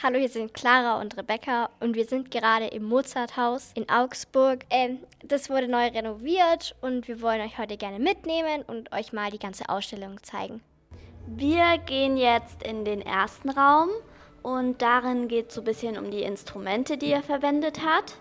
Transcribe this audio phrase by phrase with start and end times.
[0.00, 4.64] Hallo, hier sind Clara und Rebecca und wir sind gerade im Mozarthaus in Augsburg.
[4.70, 9.32] Ähm, das wurde neu renoviert und wir wollen euch heute gerne mitnehmen und euch mal
[9.32, 10.60] die ganze Ausstellung zeigen.
[11.26, 13.88] Wir gehen jetzt in den ersten Raum
[14.44, 18.14] und darin geht es so ein bisschen um die Instrumente, die er verwendet hat.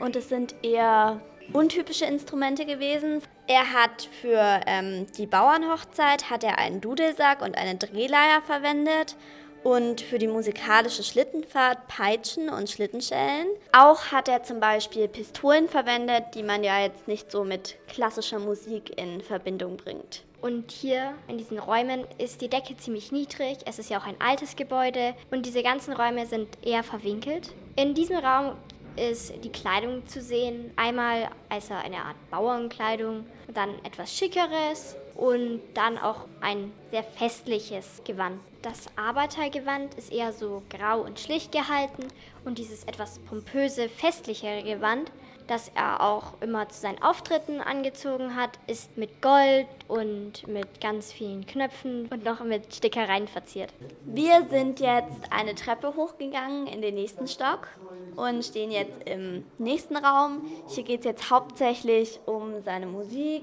[0.00, 1.20] Und es sind eher
[1.52, 3.20] untypische Instrumente gewesen.
[3.46, 9.16] Er hat für ähm, die Bauernhochzeit hat er einen Dudelsack und eine Drehleier verwendet
[9.62, 13.48] und für die musikalische Schlittenfahrt Peitschen und Schlittenschellen.
[13.72, 18.38] Auch hat er zum Beispiel Pistolen verwendet, die man ja jetzt nicht so mit klassischer
[18.38, 20.24] Musik in Verbindung bringt.
[20.40, 23.58] Und hier in diesen Räumen ist die Decke ziemlich niedrig.
[23.66, 27.52] Es ist ja auch ein altes Gebäude und diese ganzen Räume sind eher verwinkelt.
[27.76, 28.56] In diesem Raum
[28.96, 30.70] ist die Kleidung zu sehen.
[30.76, 38.40] Einmal als eine Art Bauernkleidung, dann etwas Schickeres und dann auch ein sehr festliches Gewand.
[38.62, 42.08] Das Arbeitergewand ist eher so grau und schlicht gehalten
[42.44, 45.10] und dieses etwas pompöse, festlichere Gewand,
[45.50, 51.12] das er auch immer zu seinen Auftritten angezogen hat, ist mit Gold und mit ganz
[51.12, 53.72] vielen Knöpfen und noch mit Stickereien verziert.
[54.04, 57.66] Wir sind jetzt eine Treppe hochgegangen in den nächsten Stock
[58.14, 60.42] und stehen jetzt im nächsten Raum.
[60.68, 63.42] Hier geht es jetzt hauptsächlich um seine Musik.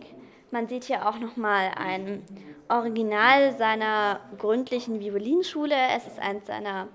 [0.50, 2.24] Man sieht hier auch nochmal ein
[2.70, 5.76] Original seiner gründlichen Violinschule.
[5.94, 6.88] Es ist eines seiner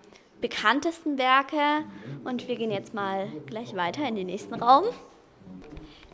[0.43, 1.87] bekanntesten Werke
[2.25, 4.84] und wir gehen jetzt mal gleich weiter in den nächsten Raum.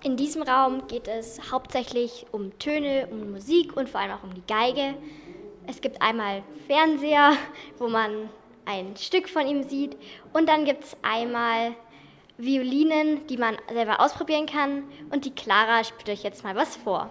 [0.04, 4.32] In diesem Raum geht es hauptsächlich um Töne, um Musik und vor allem auch um
[4.32, 4.94] die Geige.
[5.66, 7.32] Es gibt einmal Fernseher,
[7.78, 8.30] wo man
[8.64, 9.96] ein Stück von ihm sieht
[10.32, 11.74] und dann gibt es einmal
[12.36, 17.10] Violinen, die man selber ausprobieren kann und die Clara spielt euch jetzt mal was vor.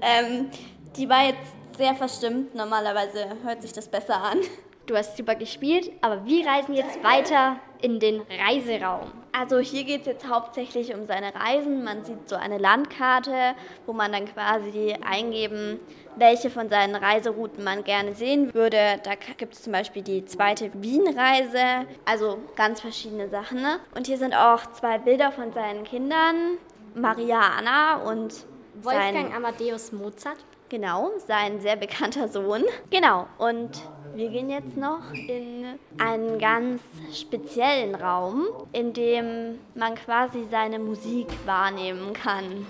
[0.00, 0.50] Ähm,
[0.96, 2.54] die war jetzt sehr verstimmt.
[2.54, 4.38] Normalerweise hört sich das besser an.
[4.86, 9.12] Du hast super gespielt, aber wir reisen jetzt weiter in den Reiseraum.
[9.32, 11.84] Also hier geht es jetzt hauptsächlich um seine Reisen.
[11.84, 13.54] Man sieht so eine Landkarte,
[13.86, 15.78] wo man dann quasi eingeben,
[16.16, 19.00] welche von seinen Reiserouten man gerne sehen würde.
[19.04, 23.62] Da gibt es zum Beispiel die zweite Wien-Reise, also ganz verschiedene Sachen.
[23.62, 23.78] Ne?
[23.94, 26.58] Und hier sind auch zwei Bilder von seinen Kindern,
[26.94, 28.44] Maria Anna und
[28.84, 30.38] Wolfgang Amadeus Mozart.
[30.68, 32.64] Genau, sein sehr bekannter Sohn.
[32.90, 33.70] Genau, und
[34.14, 36.80] wir gehen jetzt noch in einen ganz
[37.12, 42.66] speziellen Raum, in dem man quasi seine Musik wahrnehmen kann.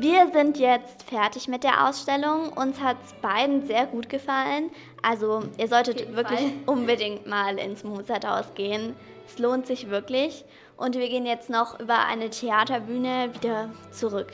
[0.00, 2.50] Wir sind jetzt fertig mit der Ausstellung.
[2.50, 4.70] Uns hat es beiden sehr gut gefallen.
[5.02, 6.52] Also ihr solltet wirklich Fall.
[6.66, 8.94] unbedingt mal ins Mozarthaus gehen.
[9.26, 10.44] Es lohnt sich wirklich.
[10.76, 14.32] Und wir gehen jetzt noch über eine Theaterbühne wieder zurück.